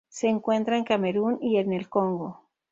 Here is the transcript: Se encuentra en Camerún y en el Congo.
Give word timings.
Se 0.09 0.27
encuentra 0.27 0.77
en 0.79 0.83
Camerún 0.83 1.37
y 1.43 1.57
en 1.57 1.73
el 1.73 1.87
Congo. 1.87 2.47